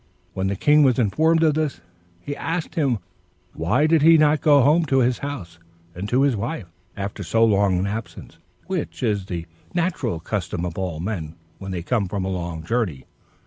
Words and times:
When 0.33 0.47
the 0.47 0.55
king 0.55 0.81
was 0.81 0.97
informed 0.97 1.43
of 1.43 1.53
this, 1.53 1.79
he 2.19 2.35
asked 2.35 2.73
him 2.73 2.97
why 3.53 3.83
he 3.83 3.87
did 3.99 4.19
not 4.19 4.41
go 4.41 4.63
home 4.63 4.83
to 4.85 4.97
his 4.97 5.19
house, 5.19 5.59
and 5.93 6.09
to 6.09 6.23
his 6.23 6.35
wife, 6.35 6.65
after 6.97 7.21
so 7.21 7.45
long 7.45 7.77
an 7.77 7.85
absence; 7.85 8.39
which 8.65 9.03
is 9.03 9.27
the 9.27 9.45
natural 9.75 10.19
custom 10.19 10.65
of 10.65 10.75
all 10.75 10.99
men, 10.99 11.35
when 11.59 11.69
they 11.69 11.83
come 11.83 12.07
from 12.07 12.25
a 12.25 12.29
long 12.29 12.63
journey. 12.63 13.05